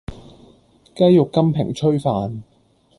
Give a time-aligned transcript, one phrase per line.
[0.95, 2.41] 雞肉金平炊飯